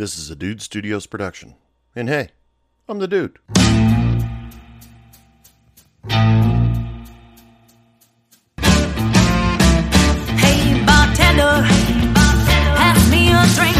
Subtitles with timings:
[0.00, 1.56] This is a Dude Studios production.
[1.94, 2.30] And hey,
[2.88, 3.38] I'm the dude.
[3.58, 3.74] Hey
[10.86, 11.66] bartender,
[12.14, 13.76] pass me a drink.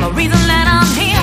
[0.00, 1.22] The reason that I'm here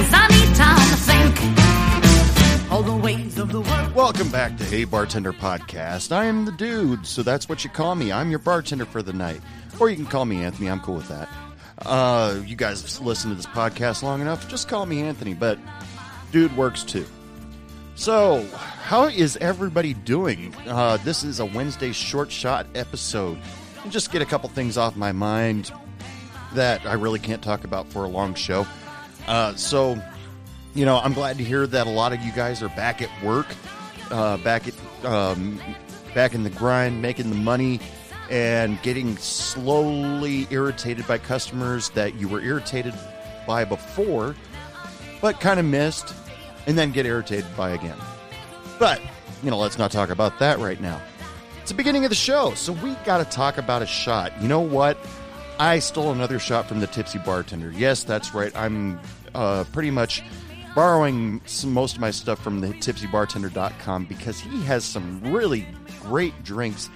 [0.00, 2.72] is I need time to think.
[2.72, 3.94] All the ways of the world.
[3.94, 6.10] Welcome back to Hey Bartender Podcast.
[6.10, 8.10] I am the dude, so that's what you call me.
[8.12, 9.42] I'm your bartender for the night.
[9.78, 10.70] Or you can call me Anthony.
[10.70, 11.28] I'm cool with that.
[11.84, 14.48] Uh, you guys have listened to this podcast long enough.
[14.48, 15.58] Just call me Anthony, but
[16.32, 17.06] dude works too.
[17.96, 20.54] So, how is everybody doing?
[20.66, 23.38] Uh, this is a Wednesday short shot episode.
[23.84, 25.70] And just get a couple things off my mind
[26.54, 28.66] that I really can't talk about for a long show.
[29.28, 30.02] Uh, so,
[30.74, 33.10] you know, I'm glad to hear that a lot of you guys are back at
[33.22, 33.46] work,
[34.10, 35.60] uh, back at um,
[36.14, 37.78] back in the grind, making the money,
[38.30, 42.94] and getting slowly irritated by customers that you were irritated
[43.46, 44.34] by before,
[45.20, 46.14] but kind of missed,
[46.66, 47.96] and then get irritated by again.
[48.78, 49.00] But
[49.42, 51.00] you know, let's not talk about that right now.
[51.60, 54.32] It's the beginning of the show, so we got to talk about a shot.
[54.42, 54.98] You know what?
[55.58, 57.70] I stole another shot from the tipsy bartender.
[57.70, 58.54] Yes, that's right.
[58.56, 58.98] I'm
[59.34, 60.22] uh, pretty much
[60.74, 65.66] borrowing some, most of my stuff from the tipsybartender.com because he has some really
[66.02, 66.90] great drinks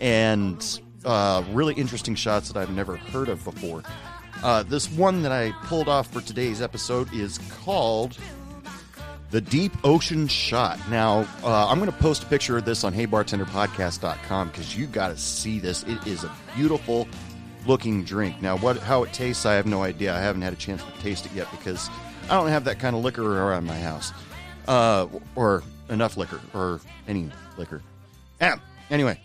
[0.00, 3.82] and uh, really interesting shots that I've never heard of before.
[4.42, 8.16] Uh, this one that I pulled off for today's episode is called
[9.30, 10.78] the Deep Ocean Shot.
[10.88, 15.08] Now, uh, I'm going to post a picture of this on HeyBartenderPodcast.com because you got
[15.08, 15.84] to see this.
[15.84, 17.06] It is a beautiful
[17.66, 18.40] looking drink.
[18.40, 20.14] Now, what how it tastes, I have no idea.
[20.14, 21.90] I haven't had a chance to taste it yet because
[22.24, 24.12] I don't have that kind of liquor around my house,
[24.66, 25.06] uh,
[25.36, 27.82] or enough liquor, or any liquor.
[28.90, 29.20] Anyway,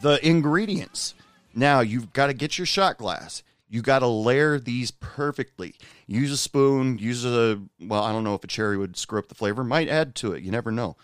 [0.00, 1.14] the ingredients.
[1.54, 3.42] Now you've got to get your shot glass.
[3.68, 5.74] You got to layer these perfectly.
[6.06, 6.98] Use a spoon.
[6.98, 9.62] Use a well, I don't know if a cherry would screw up the flavor.
[9.62, 10.42] Might add to it.
[10.42, 10.96] You never know.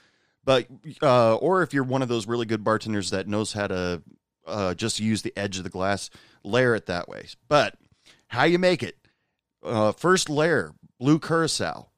[0.44, 0.66] But
[1.02, 4.02] uh, or if you're one of those really good bartenders that knows how to
[4.46, 6.10] uh, just use the edge of the glass,
[6.42, 7.26] layer it that way.
[7.48, 7.76] But
[8.28, 8.96] how you make it?
[9.62, 11.88] Uh, first layer, blue curacao.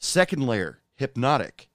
[0.00, 1.66] Second layer, Hpnotiq,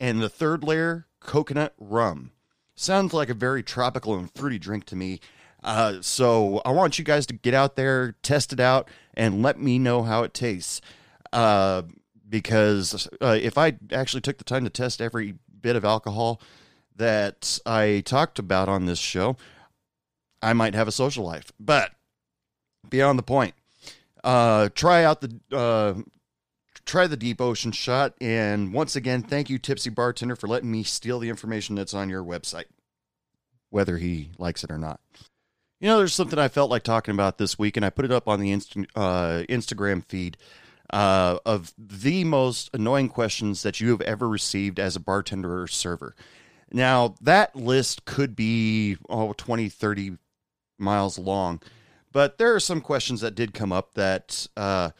[0.00, 2.32] and the third layer, coconut rum.
[2.80, 5.18] Sounds like a very tropical and fruity drink to me.
[5.64, 9.58] Uh, so I want you guys to get out there, test it out, and let
[9.58, 10.80] me know how it tastes.
[11.32, 11.82] Uh,
[12.28, 16.40] because uh, if I actually took the time to test every bit of alcohol
[16.94, 19.36] that I talked about on this show,
[20.40, 21.50] I might have a social life.
[21.58, 21.90] But
[22.88, 23.54] beyond the point,
[24.22, 25.94] uh, try out the uh,
[26.88, 28.14] try the deep ocean shot.
[28.20, 32.08] And once again, thank you, Tipsy Bartender, for letting me steal the information that's on
[32.08, 32.64] your website,
[33.70, 35.00] whether he likes it or not.
[35.80, 38.10] You know, there's something I felt like talking about this week, and I put it
[38.10, 40.36] up on the uh, Instagram feed
[40.90, 45.68] uh, of the most annoying questions that you have ever received as a bartender or
[45.68, 46.16] server.
[46.72, 50.16] Now, that list could be, oh, 20, 30
[50.78, 51.60] miles long,
[52.10, 54.90] but there are some questions that did come up that uh,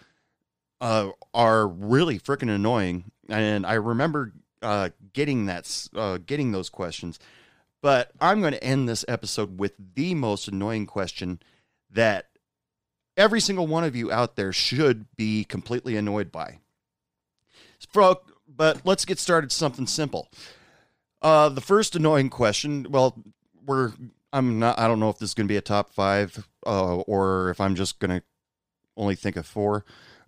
[0.80, 3.10] uh, are really freaking annoying.
[3.28, 7.18] And I remember uh, getting that, uh, getting those questions.
[7.80, 11.40] But I'm going to end this episode with the most annoying question
[11.90, 12.26] that
[13.16, 16.58] every single one of you out there should be completely annoyed by.
[18.48, 20.28] But let's get started something simple.
[21.22, 23.22] Uh, the first annoying question, well,
[23.64, 23.92] we're
[24.32, 26.96] I'm not I don't know if this is going to be a top 5 uh,
[26.96, 28.24] or if I'm just going to
[28.96, 29.84] only think of 4.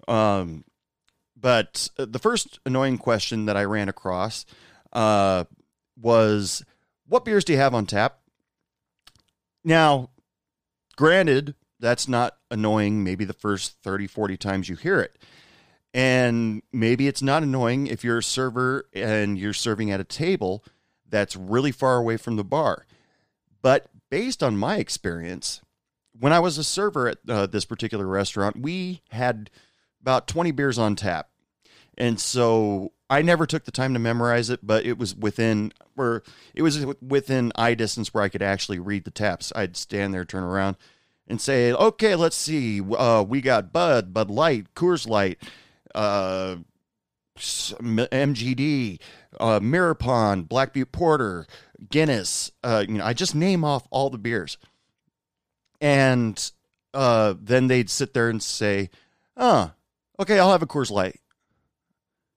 [0.08, 0.64] Um,
[1.36, 4.44] but the first annoying question that I ran across
[4.92, 5.44] uh,
[6.00, 6.64] was
[7.06, 8.20] what beers do you have on tap?
[9.64, 10.10] Now,
[10.96, 15.18] granted, that's not annoying maybe the first 30, 40 times you hear it.
[15.92, 20.64] And maybe it's not annoying if you're a server and you're serving at a table
[21.08, 22.86] that's really far away from the bar.
[23.62, 25.62] But based on my experience,
[26.18, 29.50] when I was a server at uh, this particular restaurant, we had
[30.00, 31.28] about 20 beers on tap.
[31.96, 36.22] And so I never took the time to memorize it, but it was within where
[36.54, 39.52] it was within eye distance where I could actually read the taps.
[39.54, 40.76] I'd stand there, turn around,
[41.26, 45.42] and say, okay, let's see, uh, we got Bud, Bud Light, Coors Light,
[45.94, 46.56] uh,
[47.36, 49.00] MGD,
[49.38, 51.46] uh, Mirror Pond, Black Butte Porter,
[51.88, 52.52] Guinness.
[52.62, 54.56] Uh, you know, I just name off all the beers,
[55.80, 56.50] and
[56.94, 58.90] uh, then they'd sit there and say,
[59.36, 59.72] "Oh,
[60.20, 61.20] okay, I'll have a Coors Light."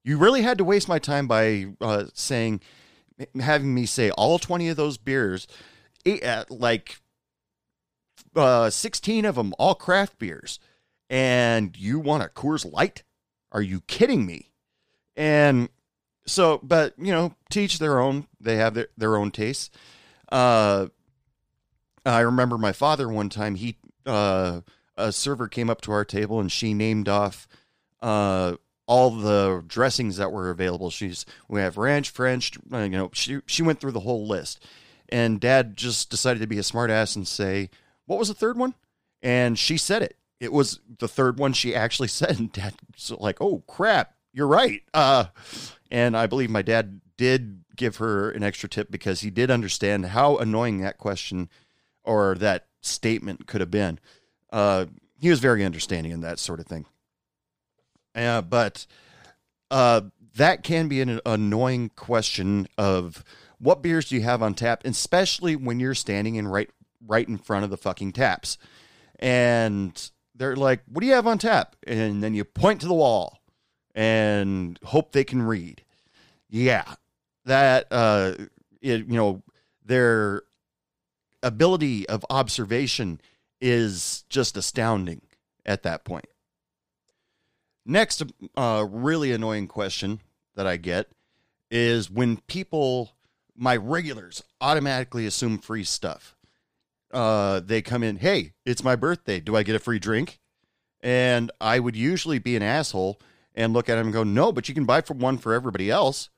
[0.03, 2.61] You really had to waste my time by uh, saying,
[3.39, 5.47] having me say all twenty of those beers,
[6.05, 6.99] eight, uh, like
[8.35, 10.59] uh, sixteen of them, all craft beers,
[11.09, 13.03] and you want a Coors Light?
[13.51, 14.51] Are you kidding me?
[15.15, 15.69] And
[16.25, 18.27] so, but you know, teach their own.
[18.39, 19.69] They have their, their own tastes.
[20.31, 20.87] Uh,
[22.05, 23.55] I remember my father one time.
[23.55, 24.61] He uh,
[24.97, 27.47] a server came up to our table and she named off
[28.03, 30.89] uh, all the dressings that were available.
[30.91, 32.51] She's we have ranch, French.
[32.71, 34.63] uh, You know, she she went through the whole list,
[35.09, 37.69] and Dad just decided to be a smartass and say,
[38.05, 38.75] "What was the third one?"
[39.21, 40.17] And she said it.
[40.39, 44.47] It was the third one she actually said, and Dad was like, "Oh crap, you're
[44.47, 45.25] right." Uh,
[45.89, 50.07] and I believe my dad did give her an extra tip because he did understand
[50.07, 51.49] how annoying that question
[52.03, 53.97] or that statement could have been.
[54.51, 54.85] Uh,
[55.19, 56.85] he was very understanding in that sort of thing.
[58.15, 58.85] Uh, but
[59.71, 60.01] uh,
[60.35, 63.23] that can be an annoying question of
[63.59, 66.69] what beers do you have on tap, especially when you're standing in right
[67.05, 68.57] right in front of the fucking taps,
[69.19, 72.93] and they're like, "What do you have on tap?" And then you point to the
[72.93, 73.39] wall
[73.95, 75.83] and hope they can read.
[76.49, 76.95] Yeah,
[77.45, 78.33] that uh,
[78.81, 79.43] it, you know
[79.85, 80.43] their
[81.41, 83.19] ability of observation
[83.59, 85.21] is just astounding
[85.65, 86.25] at that point.
[87.85, 88.23] Next,
[88.55, 90.21] uh, really annoying question
[90.55, 91.09] that I get
[91.69, 93.11] is when people,
[93.55, 96.35] my regulars, automatically assume free stuff.
[97.11, 99.39] Uh, they come in, hey, it's my birthday.
[99.39, 100.39] Do I get a free drink?
[101.01, 103.19] And I would usually be an asshole
[103.53, 105.91] and look at him and go, no, but you can buy for one for everybody
[105.91, 106.29] else.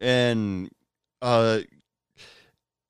[0.00, 0.70] And
[1.22, 1.60] uh,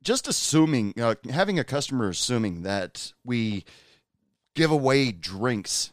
[0.03, 3.65] just assuming, uh, having a customer assuming that we
[4.55, 5.93] give away drinks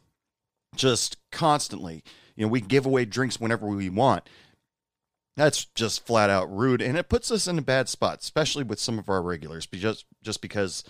[0.75, 2.03] just constantly.
[2.35, 4.27] You know, we give away drinks whenever we want.
[5.38, 8.79] That's just flat out rude, and it puts us in a bad spot, especially with
[8.79, 10.83] some of our regulars, just just because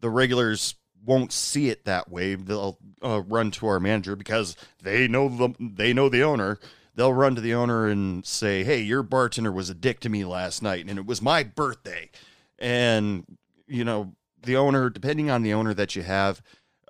[0.00, 0.74] the regulars
[1.04, 2.34] won't see it that way.
[2.34, 6.58] They'll uh, run to our manager because they know the they know the owner.
[6.94, 10.24] They'll run to the owner and say, "Hey, your bartender was a dick to me
[10.24, 12.10] last night, and it was my birthday."
[12.58, 13.24] And
[13.66, 16.40] you know, the owner, depending on the owner that you have,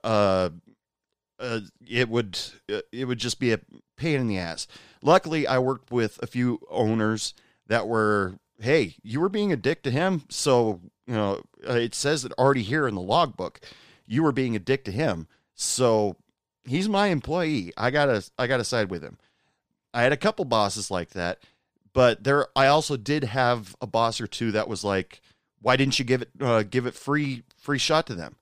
[0.05, 0.51] uh,
[1.39, 2.39] uh, it would
[2.73, 3.61] uh, it would just be a
[3.97, 4.67] pain in the ass.
[5.03, 7.35] Luckily, I worked with a few owners
[7.67, 11.95] that were, hey, you were being a dick to him, so you know uh, it
[11.95, 13.61] says it already here in the logbook.
[14.07, 16.17] You were being a dick to him, so
[16.65, 17.73] he's my employee.
[17.77, 19.19] I gotta I gotta side with him.
[19.93, 21.39] I had a couple bosses like that,
[21.93, 25.21] but there I also did have a boss or two that was like,
[25.61, 28.37] why didn't you give it uh, give it free free shot to them?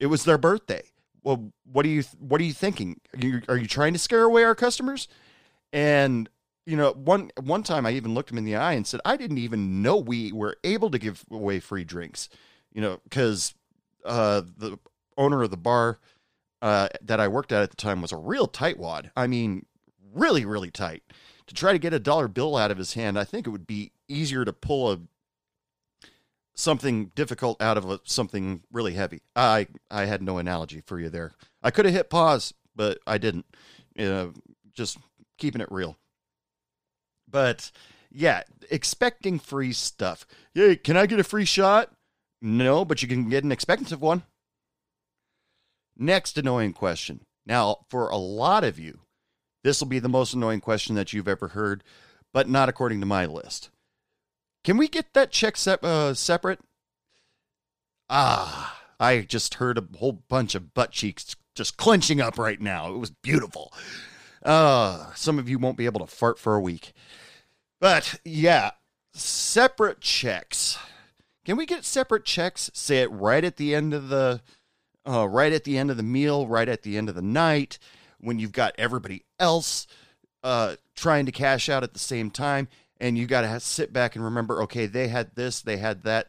[0.00, 0.82] It was their birthday
[1.24, 3.00] well, what are you what are you thinking?
[3.14, 5.08] Are you, are you trying to scare away our customers?
[5.72, 6.28] And
[6.66, 9.16] you know, one one time I even looked him in the eye and said, I
[9.16, 12.28] didn't even know we were able to give away free drinks.
[12.72, 13.54] You know, because
[14.04, 14.78] uh, the
[15.16, 15.98] owner of the bar
[16.60, 19.10] uh, that I worked at at the time was a real tightwad.
[19.16, 19.66] I mean,
[20.12, 21.02] really, really tight.
[21.46, 23.66] To try to get a dollar bill out of his hand, I think it would
[23.66, 25.00] be easier to pull a
[26.54, 29.22] something difficult out of a, something really heavy.
[29.34, 31.32] I I had no analogy for you there.
[31.62, 33.46] I could have hit pause, but I didn't.
[34.72, 34.98] Just
[35.38, 35.96] keeping it real.
[37.30, 37.70] But
[38.10, 40.26] yeah, expecting free stuff.
[40.54, 41.90] Hey, can I get a free shot?
[42.40, 44.22] No, but you can get an expensive one.
[45.96, 47.24] Next annoying question.
[47.46, 49.00] Now, for a lot of you,
[49.62, 51.82] this will be the most annoying question that you've ever heard,
[52.32, 53.70] but not according to my list.
[54.64, 56.58] Can we get that check sep- uh, separate?
[58.08, 62.92] Ah, I just heard a whole bunch of butt cheeks just clenching up right now.
[62.92, 63.72] It was beautiful.
[64.42, 66.92] Uh, some of you won't be able to fart for a week.
[67.80, 68.72] But yeah,
[69.12, 70.78] separate checks.
[71.44, 72.70] Can we get separate checks?
[72.72, 74.40] Say it right at the end of the
[75.06, 77.78] uh, right at the end of the meal, right at the end of the night,
[78.18, 79.86] when you've got everybody else
[80.42, 82.68] uh, trying to cash out at the same time
[83.00, 86.28] and you got to sit back and remember okay they had this they had that.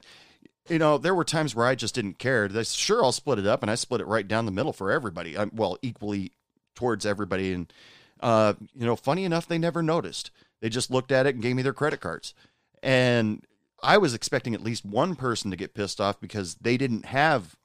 [0.68, 2.48] You know there were times where i just didn't care.
[2.48, 4.92] They sure i'll split it up and i split it right down the middle for
[4.92, 6.32] everybody I'm, well equally
[6.76, 7.54] towards everybody.
[7.54, 7.72] And
[8.20, 10.32] uh, you know funny enough they never noticed.
[10.62, 12.34] They just looked at it and gave me their credit cards.
[12.82, 13.46] And
[13.84, 17.56] i was expecting at least one person to get pissed off because they didn't have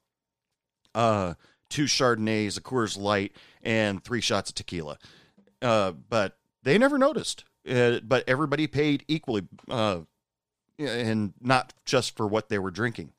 [0.93, 1.33] uh
[1.71, 3.31] two Chardonnays, a Coors Light,
[3.63, 4.99] and three shots of tequila.
[5.61, 7.45] Uh, but they never noticed.
[7.69, 9.99] Uh, but everybody paid equally, uh,
[10.79, 13.11] and not just for what they were drinking.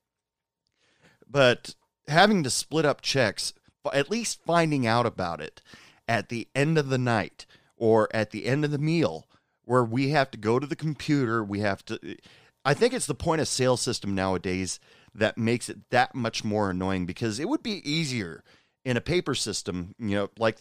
[1.28, 1.74] But
[2.08, 3.52] having to split up checks,
[3.92, 5.62] at least finding out about it
[6.08, 7.46] at the end of the night
[7.76, 9.26] or at the end of the meal,
[9.64, 12.16] where we have to go to the computer, we have to.
[12.64, 14.78] I think it's the point of sale system nowadays
[15.14, 18.42] that makes it that much more annoying because it would be easier
[18.84, 20.58] in a paper system, you know, like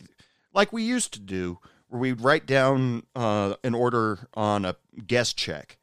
[0.53, 1.59] like we used to do,
[1.91, 5.77] we'd write down uh, an order on a guest check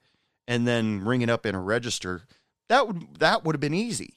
[0.47, 2.23] and then ring it up in a register.
[2.69, 4.15] That would that would have been easy.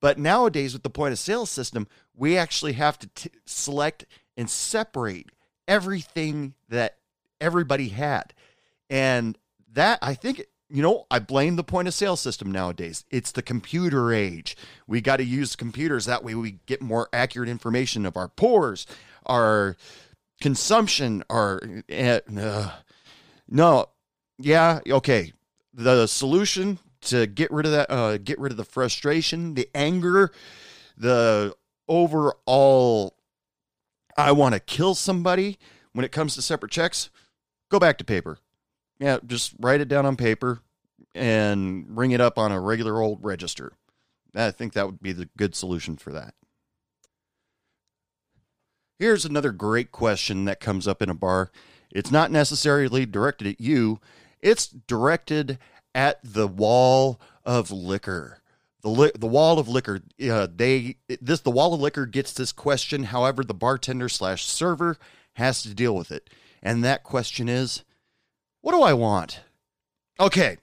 [0.00, 4.04] But nowadays, with the point of sale system, we actually have to t- select
[4.36, 5.30] and separate
[5.66, 6.98] everything that
[7.40, 8.34] everybody had.
[8.90, 9.38] And
[9.72, 13.04] that, I think, you know, I blame the point of sale system nowadays.
[13.10, 14.56] It's the computer age.
[14.86, 16.04] We got to use computers.
[16.04, 18.86] That way we get more accurate information of our pours,
[19.24, 19.76] our
[20.44, 21.58] consumption, our.
[21.90, 22.70] Uh,
[23.48, 23.86] no,
[24.38, 25.32] yeah, okay.
[25.72, 30.30] The solution to get rid of that, uh, get rid of the frustration, the anger,
[30.98, 31.56] the
[31.88, 33.16] overall,
[34.18, 35.58] I want to kill somebody
[35.94, 37.08] when it comes to separate checks,
[37.70, 38.36] go back to paper.
[38.98, 40.60] Yeah, just write it down on paper
[41.14, 43.72] and ring it up on a regular old register.
[44.34, 46.34] I think that would be the good solution for that.
[48.98, 51.50] Here's another great question that comes up in a bar.
[51.90, 54.00] It's not necessarily directed at you,
[54.40, 55.58] it's directed
[55.94, 58.40] at the wall of liquor.
[58.82, 60.00] The, li- the wall of liquor.
[60.22, 63.04] Uh, they this the wall of liquor gets this question.
[63.04, 64.98] However, the bartender slash server
[65.34, 66.28] has to deal with it,
[66.62, 67.82] and that question is,
[68.60, 69.40] what do I want?
[70.20, 70.58] Okay.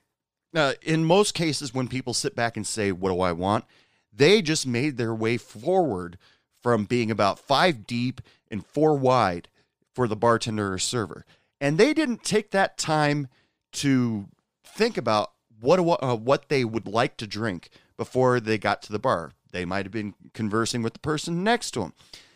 [0.53, 3.65] Uh, in most cases, when people sit back and say, "What do I want?"
[4.13, 6.17] they just made their way forward
[6.61, 9.49] from being about five deep and four wide
[9.93, 11.25] for the bartender or server,
[11.59, 13.27] and they didn't take that time
[13.73, 14.27] to
[14.63, 18.99] think about what uh, what they would like to drink before they got to the
[18.99, 19.31] bar.
[19.51, 21.93] They might have been conversing with the person next to them.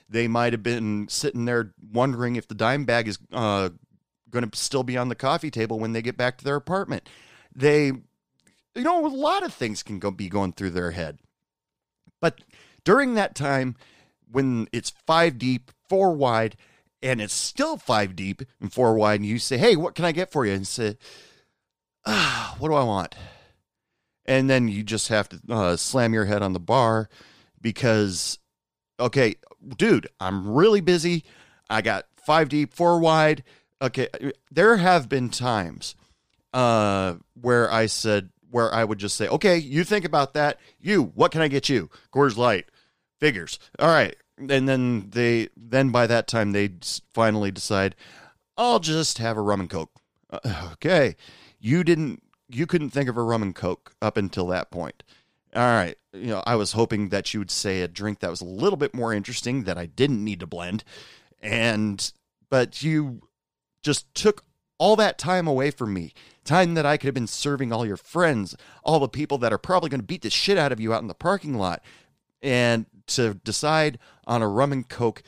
[0.07, 3.69] They might have been sitting there wondering if the dime bag is uh,
[4.29, 7.09] going to still be on the coffee table when they get back to their apartment.
[7.55, 8.03] They, you
[8.75, 11.19] know, a lot of things can go be going through their head.
[12.21, 12.41] But
[12.83, 13.75] during that time,
[14.31, 16.55] when it's five deep, four wide,
[17.01, 20.11] and it's still five deep and four wide, and you say, "Hey, what can I
[20.11, 20.97] get for you?" and say,
[22.05, 23.15] ah, what do I want?
[24.25, 27.09] And then you just have to uh, slam your head on the bar
[27.61, 28.39] because,
[28.99, 29.35] okay,
[29.77, 31.23] dude, I'm really busy.
[31.69, 33.43] I got five deep, four wide.
[33.81, 34.07] Okay,
[34.49, 35.95] there have been times
[36.53, 40.59] uh, where I said, where I would just say, okay, you think about that.
[40.79, 41.89] You, what can I get you?
[42.13, 42.65] Coors Light,
[43.19, 43.59] figures.
[43.79, 44.15] All right.
[44.37, 46.71] And then they, then by that time, they
[47.13, 47.95] finally decide,
[48.57, 49.91] I'll just have a rum and coke.
[50.29, 51.15] Uh, okay
[51.65, 55.03] you didn't you couldn't think of a rum and coke up until that point.
[55.55, 58.41] All right, you know, I was hoping that you would say a drink that was
[58.41, 60.83] a little bit more interesting that I didn't need to blend.
[61.41, 62.11] And
[62.51, 63.21] but you
[63.81, 64.43] just took
[64.77, 66.13] all that time away from me.
[66.43, 69.57] Time that I could have been serving all your friends, all the people that are
[69.57, 71.81] probably going to beat the shit out of you out in the parking lot.
[72.43, 75.23] And to decide on a rum and coke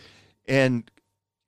[0.47, 0.89] and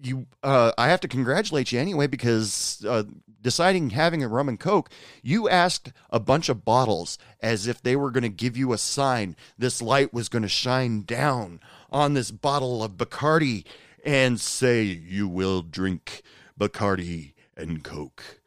[0.02, 3.04] you uh, I have to congratulate you anyway because uh,
[3.42, 4.90] deciding having a rum and coke,
[5.22, 8.78] you asked a bunch of bottles as if they were going to give you a
[8.78, 9.36] sign.
[9.58, 11.60] This light was going to shine down
[11.92, 13.66] on this bottle of Bacardi
[14.06, 16.22] and say, You will drink
[16.60, 18.42] Bacardi and Coke.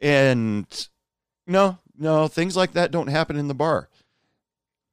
[0.00, 0.88] And
[1.46, 3.88] no, no, things like that don't happen in the bar.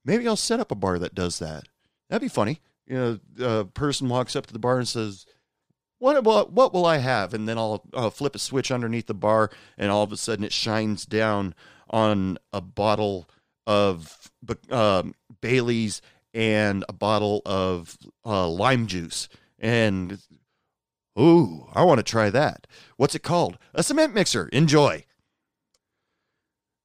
[0.04, 1.68] Maybe I'll set up a bar that does that.
[2.10, 2.62] That'd be funny.
[2.86, 5.26] You know, a person walks up to the bar and says,
[6.00, 7.34] what what what will I have?
[7.34, 10.46] And then I'll uh, flip a switch underneath the bar, and all of a sudden
[10.46, 11.56] it shines down
[11.90, 13.28] on a bottle
[13.66, 14.32] of
[14.70, 15.04] uh,
[15.42, 16.02] Bailey's
[16.34, 19.28] and a bottle of uh, lime juice.
[19.60, 20.20] And
[21.20, 22.68] ooh, I want to try that.
[22.96, 23.58] What's it called?
[23.74, 24.48] A cement mixer.
[24.50, 25.04] Enjoy.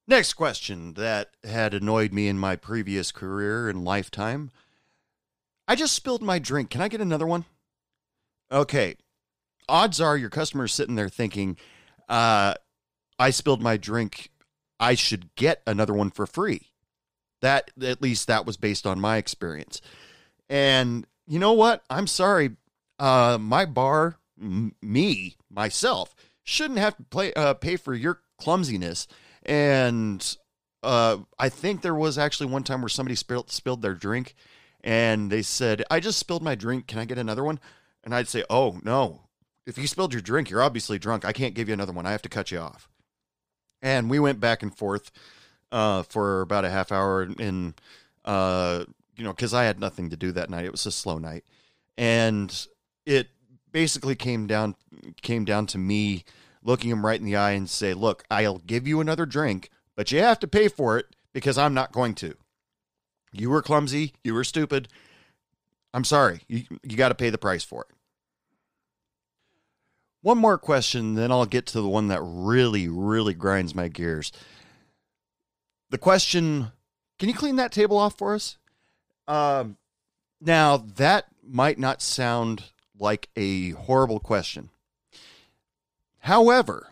[0.07, 4.51] Next question that had annoyed me in my previous career and lifetime.
[5.67, 6.69] I just spilled my drink.
[6.69, 7.45] Can I get another one?
[8.51, 8.95] Okay,
[9.67, 11.57] odds are your customer's sitting there thinking,
[12.09, 12.53] uh,
[13.17, 14.29] I spilled my drink.
[14.79, 16.71] I should get another one for free.
[17.41, 19.81] That, at least, that was based on my experience.
[20.49, 21.83] And you know what?
[21.89, 22.51] I'm sorry.
[22.99, 29.07] Uh, my bar, m- me, myself, shouldn't have to play, uh, pay for your clumsiness.
[29.43, 30.37] And
[30.83, 34.35] uh, I think there was actually one time where somebody spilled, spilled their drink
[34.83, 36.87] and they said, I just spilled my drink.
[36.87, 37.59] Can I get another one?
[38.03, 39.21] And I'd say, Oh, no.
[39.65, 41.23] If you spilled your drink, you're obviously drunk.
[41.23, 42.05] I can't give you another one.
[42.05, 42.89] I have to cut you off.
[43.81, 45.09] And we went back and forth
[45.71, 47.21] uh, for about a half hour.
[47.21, 47.73] And,
[48.25, 48.83] uh,
[49.15, 50.65] you know, because I had nothing to do that night.
[50.65, 51.45] It was a slow night.
[51.97, 52.67] And
[53.05, 53.29] it
[53.71, 54.75] basically came down
[55.21, 56.23] came down to me
[56.61, 60.11] looking him right in the eye and say, "Look, I'll give you another drink, but
[60.11, 62.35] you have to pay for it because I'm not going to.
[63.33, 64.87] You were clumsy, you were stupid.
[65.93, 66.41] I'm sorry.
[66.47, 67.95] You you got to pay the price for it."
[70.21, 74.31] One more question, then I'll get to the one that really, really grinds my gears.
[75.89, 76.71] The question
[77.19, 78.57] Can you clean that table off for us?
[79.27, 79.77] Um,
[80.39, 82.63] now, that might not sound
[82.97, 84.69] like a horrible question.
[86.19, 86.87] However,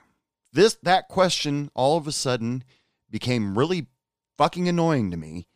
[0.52, 2.66] this that question all of a sudden
[3.10, 3.88] became really
[4.38, 5.48] fucking annoying to me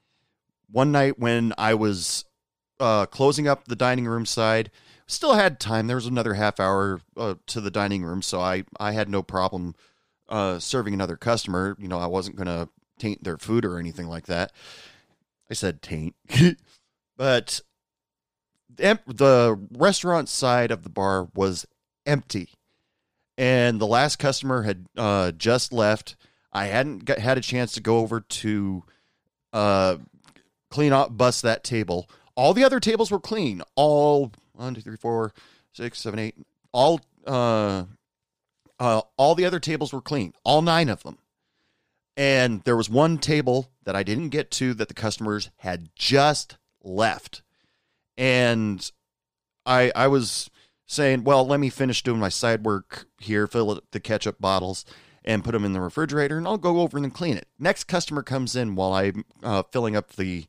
[0.75, 2.25] one night when I was
[2.81, 4.69] uh, closing up the dining room side.
[5.07, 5.87] Still had time.
[5.87, 9.23] There was another half hour uh, to the dining room, so I I had no
[9.23, 9.75] problem
[10.27, 11.77] uh, serving another customer.
[11.79, 12.67] You know, I wasn't going to
[12.99, 14.51] taint their food or anything like that.
[15.49, 16.15] I said taint,
[17.17, 17.61] but
[18.75, 21.65] the restaurant side of the bar was
[22.05, 22.49] empty,
[23.37, 26.17] and the last customer had uh, just left.
[26.51, 28.83] I hadn't got, had a chance to go over to
[29.53, 29.97] uh,
[30.69, 32.09] clean up, bust that table.
[32.35, 33.61] All the other tables were clean.
[33.75, 35.33] All one, two, three, four,
[35.73, 36.35] six, seven, eight.
[36.71, 37.85] All uh,
[38.79, 40.33] uh, all the other tables were clean.
[40.43, 41.17] All nine of them.
[42.17, 46.57] And there was one table that I didn't get to that the customers had just
[46.83, 47.41] left
[48.17, 48.91] and
[49.65, 50.49] I I was
[50.87, 54.85] saying, well, let me finish doing my side work here, fill the ketchup bottles,
[55.25, 57.47] and put them in the refrigerator, and I'll go over and clean it.
[57.59, 60.45] Next customer comes in while I'm uh, filling up the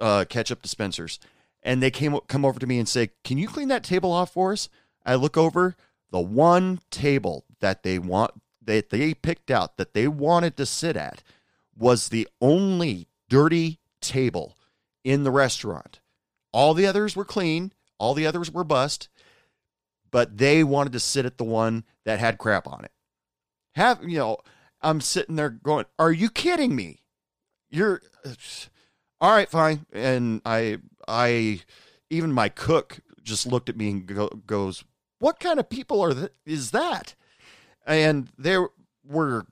[0.00, 1.18] uh, ketchup dispensers,
[1.62, 4.32] and they came come over to me and say, "Can you clean that table off
[4.32, 4.68] for us?"
[5.04, 5.76] I look over
[6.10, 10.96] the one table that they want that they picked out that they wanted to sit
[10.96, 11.22] at
[11.76, 14.56] was the only dirty table
[15.02, 16.00] in the restaurant.
[16.52, 19.08] All the others were clean, all the others were bust,
[20.10, 22.92] but they wanted to sit at the one that had crap on it.
[23.74, 24.38] Have, you know,
[24.82, 27.00] I'm sitting there going, "Are you kidding me?
[27.70, 28.02] You're
[29.20, 31.60] all right, fine." And I I
[32.10, 34.84] even my cook just looked at me and go, goes,
[35.18, 37.14] "What kind of people are th- is that?"
[37.86, 38.58] And they
[39.04, 39.46] were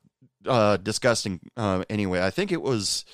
[0.46, 1.40] uh, disgusting.
[1.56, 3.04] Uh, anyway, I think it was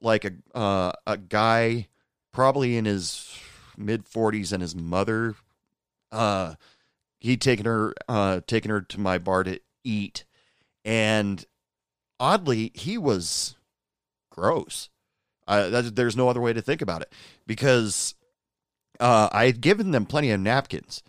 [0.00, 1.88] like a uh, a guy
[2.32, 3.34] probably in his
[3.76, 5.34] mid 40s and his mother
[6.12, 6.54] uh
[7.20, 10.24] he'd taken her uh taken her to my bar to eat
[10.86, 11.44] and
[12.18, 13.56] oddly he was
[14.30, 14.88] gross
[15.48, 17.12] uh, that, there's no other way to think about it
[17.46, 18.14] because
[19.00, 21.02] uh, I had given them plenty of napkins.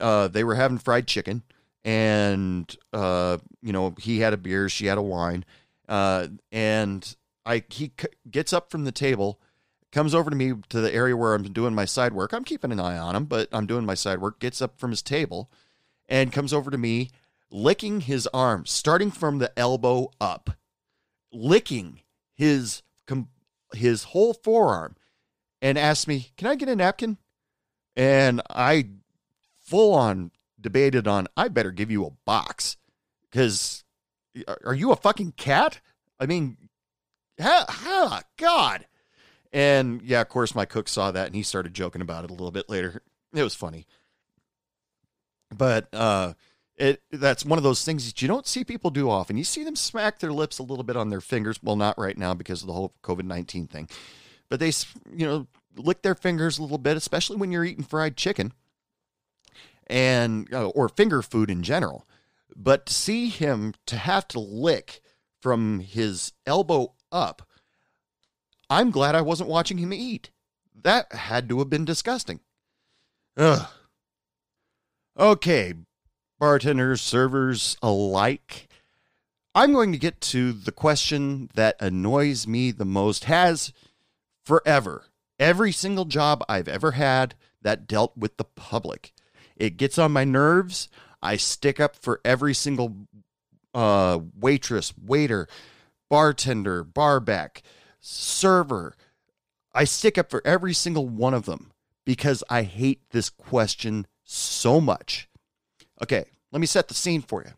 [0.00, 1.42] Uh, they were having fried chicken,
[1.84, 5.44] and uh, you know he had a beer, she had a wine,
[5.88, 9.40] uh, and I he c- gets up from the table
[9.92, 12.32] comes over to me to the area where I'm doing my side work.
[12.32, 14.40] I'm keeping an eye on him, but I'm doing my side work.
[14.40, 15.48] Gets up from his table
[16.08, 17.10] and comes over to me,
[17.54, 20.50] licking his arm, starting from the elbow up,
[21.32, 22.00] licking
[22.34, 22.82] his
[23.72, 24.96] his whole forearm,
[25.62, 27.18] and asked me, "Can I get a napkin?"
[27.96, 28.88] And I
[29.60, 32.76] full on debated on, I better give you a box
[33.22, 33.84] because
[34.64, 35.80] are you a fucking cat?
[36.18, 36.56] I mean,
[37.40, 38.86] ha, ha, God.
[39.52, 42.34] And yeah, of course, my cook saw that and he started joking about it a
[42.34, 43.02] little bit later.
[43.32, 43.86] It was funny.
[45.56, 46.34] But uh,
[46.76, 49.36] it that's one of those things that you don't see people do often.
[49.36, 51.60] You see them smack their lips a little bit on their fingers.
[51.62, 53.88] Well, not right now because of the whole COVID 19 thing.
[54.48, 54.72] But they,
[55.10, 58.52] you know, lick their fingers a little bit, especially when you're eating fried chicken
[59.86, 62.06] and uh, or finger food in general.
[62.56, 65.00] But to see him to have to lick
[65.40, 67.42] from his elbow up
[68.70, 70.30] I'm glad I wasn't watching him eat.
[70.82, 72.40] That had to have been disgusting.
[73.36, 73.66] Ugh.
[75.18, 75.74] Okay,
[76.38, 78.68] bartenders, servers alike.
[79.54, 83.72] I'm going to get to the question that annoys me the most, has
[84.44, 85.04] forever.
[85.38, 89.12] Every single job I've ever had that dealt with the public.
[89.56, 90.88] It gets on my nerves.
[91.22, 92.96] I stick up for every single
[93.72, 95.48] uh, waitress, waiter,
[96.08, 97.62] bartender, barback,
[98.00, 98.96] server.
[99.74, 101.72] I stick up for every single one of them
[102.04, 105.28] because I hate this question so much.
[106.02, 107.52] Okay, let me set the scene for you.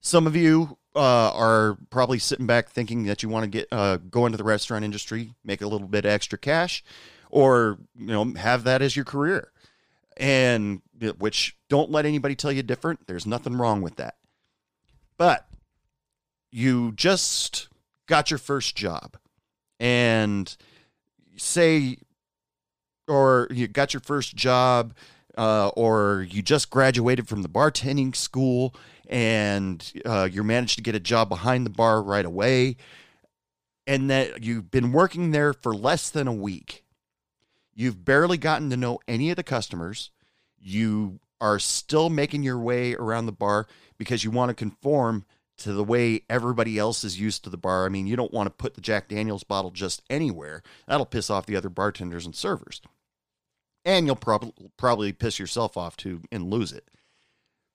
[0.00, 3.96] Some of you uh, are probably sitting back thinking that you want to get uh,
[3.96, 6.84] go into the restaurant industry, make a little bit extra cash,
[7.30, 9.50] or you know have that as your career.
[10.16, 10.82] And
[11.18, 13.08] which don't let anybody tell you different.
[13.08, 14.14] There's nothing wrong with that.
[15.16, 15.48] But
[16.52, 17.68] you just
[18.06, 19.16] got your first job.
[19.80, 20.56] And
[21.36, 21.98] say
[23.08, 24.94] or you got your first job
[25.36, 28.74] uh, or you just graduated from the bartending school
[29.08, 32.76] and uh, you managed to get a job behind the bar right away
[33.86, 36.84] and that you've been working there for less than a week
[37.74, 40.10] you've barely gotten to know any of the customers
[40.58, 43.66] you are still making your way around the bar
[43.98, 45.24] because you want to conform
[45.56, 47.86] to the way everybody else is used to the bar.
[47.86, 50.62] I mean, you don't want to put the Jack Daniels bottle just anywhere.
[50.86, 52.80] That'll piss off the other bartenders and servers.
[53.84, 56.88] And you'll probably probably piss yourself off too and lose it.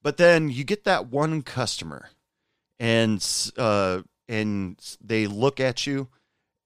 [0.02, 2.10] But then you get that one customer
[2.80, 3.26] and
[3.58, 6.08] uh and they look at you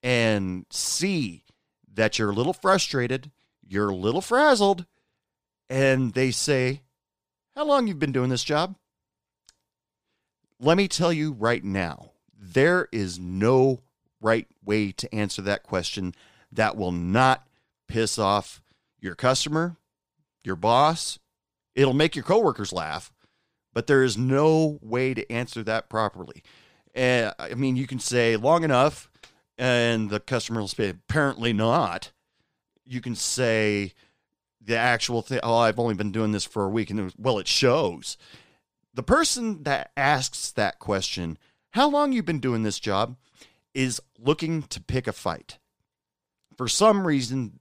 [0.02, 1.44] and see
[1.92, 3.30] that you're a little frustrated,
[3.66, 4.84] you're a little frazzled,
[5.70, 6.82] and they say,
[7.54, 8.76] "How long you've been doing this job?"
[10.60, 13.82] Let me tell you right now, there is no
[14.20, 16.14] right way to answer that question
[16.52, 17.46] that will not
[17.88, 18.62] piss off
[19.04, 19.76] your customer,
[20.42, 21.18] your boss.
[21.74, 23.12] It'll make your coworkers laugh,
[23.72, 26.42] but there is no way to answer that properly.
[26.96, 29.10] Uh, I mean, you can say long enough,
[29.58, 32.12] and the customer will say, apparently not.
[32.84, 33.92] You can say
[34.60, 37.38] the actual thing, oh, I've only been doing this for a week, and was, well,
[37.38, 38.16] it shows
[38.94, 41.36] the person that asks that question,
[41.70, 43.16] how long you've been doing this job,
[43.74, 45.58] is looking to pick a fight.
[46.56, 47.58] For some reason,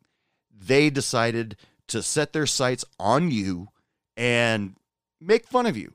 [0.65, 3.67] they decided to set their sights on you
[4.15, 4.75] and
[5.19, 5.93] make fun of you,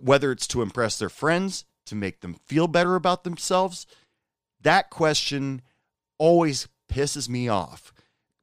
[0.00, 3.86] whether it's to impress their friends, to make them feel better about themselves.
[4.60, 5.62] That question
[6.18, 7.92] always pisses me off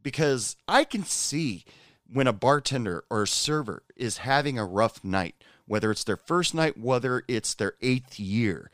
[0.02, 1.66] because I can see
[2.12, 5.36] when a bartender or a server is having a rough night
[5.68, 8.72] whether it's their first night, whether it's their eighth year.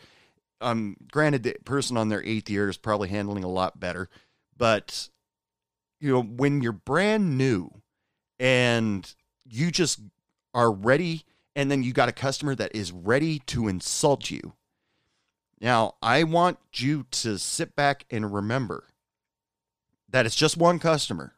[0.62, 4.10] Um, granted, the person on their eighth year is probably handling a lot better,
[4.56, 5.10] but
[6.04, 7.72] you know, when you're brand new
[8.38, 10.02] and you just
[10.54, 11.24] are ready,
[11.56, 14.54] and then you got a customer that is ready to insult you.
[15.62, 18.90] Now, I want you to sit back and remember
[20.10, 21.36] that it's just one customer.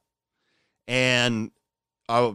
[0.87, 1.51] And
[2.09, 2.33] I,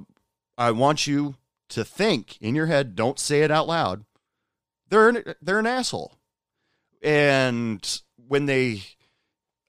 [0.56, 1.34] I want you
[1.70, 4.04] to think in your head, don't say it out loud.
[4.88, 6.14] They're an, they're an asshole.
[7.02, 8.82] And when they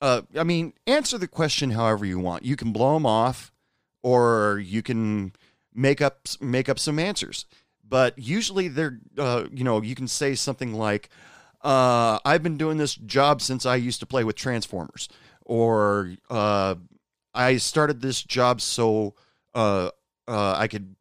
[0.01, 2.43] uh, I mean, answer the question however you want.
[2.43, 3.51] You can blow them off,
[4.03, 5.33] or you can
[5.73, 7.45] make up make up some answers.
[7.87, 11.09] But usually, they're uh, you know you can say something like,
[11.61, 15.07] uh, "I've been doing this job since I used to play with Transformers,"
[15.45, 16.75] or uh,
[17.33, 19.13] "I started this job so
[19.53, 19.89] uh,
[20.27, 20.95] uh, I could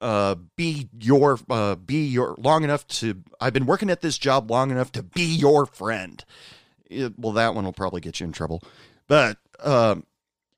[0.00, 4.50] uh, be your uh, be your long enough to I've been working at this job
[4.50, 6.24] long enough to be your friend.
[6.90, 8.62] It, well, that one will probably get you in trouble,
[9.06, 10.04] but um,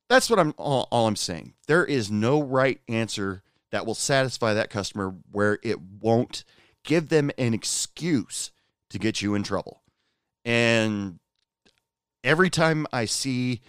[0.08, 1.54] that's what I'm all, all I'm saying.
[1.66, 6.44] There is no right answer that will satisfy that customer where it won't
[6.84, 8.50] give them an excuse
[8.90, 9.82] to get you in trouble.
[10.44, 11.18] And
[12.22, 13.60] every time I see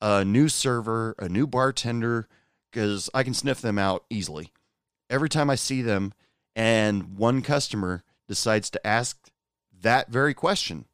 [0.00, 2.28] a new server, a new bartender,
[2.70, 4.52] because I can sniff them out easily
[5.10, 6.12] every time I see them
[6.54, 9.30] and one customer decides to ask
[9.80, 10.86] that very question,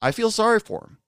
[0.00, 0.98] I feel sorry for them.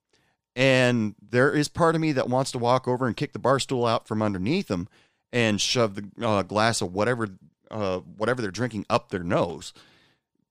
[0.55, 3.59] And there is part of me that wants to walk over and kick the bar
[3.59, 4.89] stool out from underneath them
[5.31, 7.29] and shove the uh, glass of whatever
[7.69, 9.71] uh, whatever they're drinking up their nose.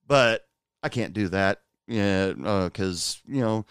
[0.06, 0.46] But
[0.82, 3.66] I can't do that because, uh, you know,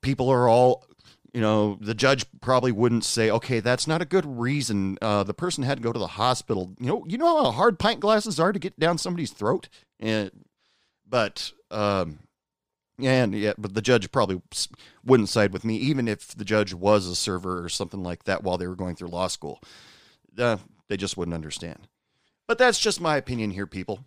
[0.00, 0.84] people are all
[1.32, 4.98] you know, the judge probably wouldn't say, okay, that's not a good reason.
[5.00, 6.74] Uh, the person had to go to the hospital.
[6.78, 10.30] You know, you know how hard pint glasses are to get down somebody's throat, and
[11.08, 12.18] but um,
[12.98, 14.40] and yeah, but the judge probably
[15.04, 18.42] wouldn't side with me, even if the judge was a server or something like that
[18.42, 19.60] while they were going through law school.
[20.38, 21.88] Uh, they just wouldn't understand.
[22.46, 24.04] But that's just my opinion here, people.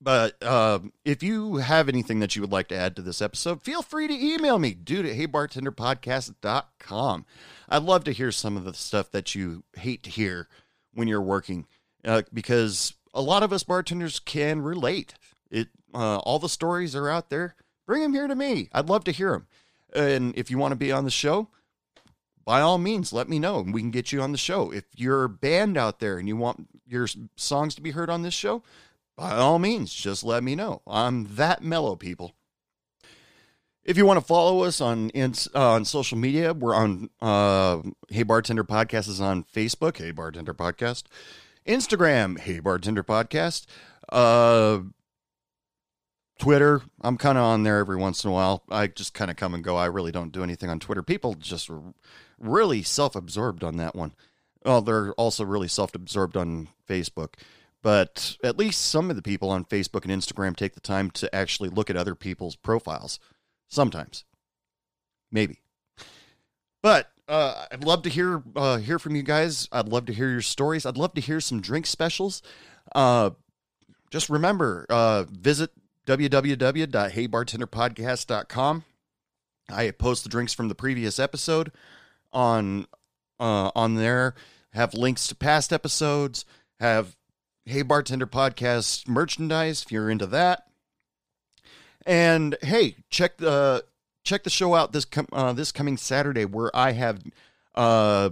[0.00, 3.62] But uh, if you have anything that you would like to add to this episode,
[3.62, 7.24] feel free to email me, dude at heybartenderpodcast.com.
[7.70, 10.48] I'd love to hear some of the stuff that you hate to hear
[10.92, 11.66] when you're working
[12.04, 15.14] uh, because a lot of us bartenders can relate.
[15.50, 17.54] It uh, All the stories are out there.
[17.86, 18.68] Bring them here to me.
[18.72, 19.46] I'd love to hear them.
[19.94, 21.48] And if you want to be on the show,
[22.44, 24.70] by all means, let me know and we can get you on the show.
[24.70, 28.22] If you're a band out there and you want your songs to be heard on
[28.22, 28.62] this show,
[29.16, 30.82] by all means, just let me know.
[30.86, 32.34] I'm that mellow, people.
[33.84, 38.22] If you want to follow us on uh, on social media, we're on uh, Hey
[38.22, 41.04] Bartender Podcast is on Facebook, Hey Bartender Podcast,
[41.66, 43.66] Instagram, Hey Bartender Podcast,
[44.10, 44.80] uh,
[46.44, 46.82] Twitter.
[47.00, 48.64] I'm kind of on there every once in a while.
[48.70, 49.76] I just kind of come and go.
[49.76, 51.02] I really don't do anything on Twitter.
[51.02, 51.70] People just
[52.38, 54.12] really self-absorbed on that one.
[54.62, 57.36] Well, they're also really self-absorbed on Facebook.
[57.82, 61.34] But at least some of the people on Facebook and Instagram take the time to
[61.34, 63.18] actually look at other people's profiles.
[63.68, 64.24] Sometimes,
[65.32, 65.62] maybe.
[66.82, 69.66] But uh, I'd love to hear uh, hear from you guys.
[69.72, 70.84] I'd love to hear your stories.
[70.84, 72.42] I'd love to hear some drink specials.
[72.94, 73.30] Uh,
[74.10, 75.70] just remember, uh, visit
[76.06, 78.84] www.heybartenderpodcast.com.
[79.70, 81.72] I post the drinks from the previous episode
[82.32, 82.86] on
[83.40, 84.34] uh, on there.
[84.72, 86.44] Have links to past episodes.
[86.80, 87.16] Have
[87.64, 90.66] Hey Bartender Podcast merchandise if you're into that.
[92.04, 93.86] And hey, check the
[94.24, 97.22] check the show out this com- uh, this coming Saturday, where I have
[97.74, 98.30] uh,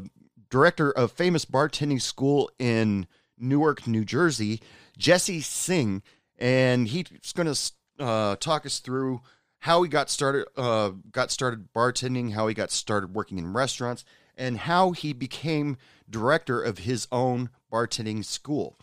[0.50, 3.06] director of famous bartending school in
[3.38, 4.61] Newark, New Jersey,
[4.98, 6.02] Jesse Singh,
[6.42, 9.22] and he's going to uh, talk us through
[9.61, 14.05] how he got started uh, got started bartending, how he got started working in restaurants,
[14.37, 15.78] and how he became
[16.11, 18.76] director of his own bartending school.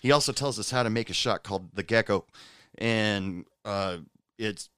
[0.00, 2.26] He also tells us how to make a shot called the Gecko,
[2.78, 3.98] and uh,
[4.38, 4.68] it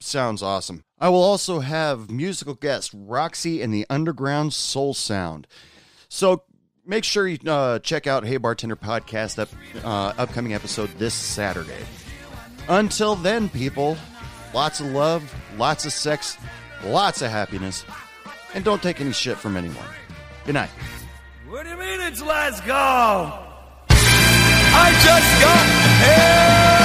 [0.00, 0.84] sounds awesome.
[0.98, 5.46] I will also have musical guest Roxy and the Underground Soul Sound.
[6.08, 6.44] So
[6.86, 9.48] make sure you uh, check out Hey Bartender podcast up,
[9.84, 11.84] uh, upcoming episode this Saturday.
[12.68, 13.96] Until then, people,
[14.54, 16.36] lots of love, lots of sex,
[16.84, 17.84] lots of happiness,
[18.54, 19.86] and don't take any shit from anyone.
[20.44, 20.70] Good night.
[21.48, 23.40] What do you mean it's let's go?
[24.76, 26.83] I just got here.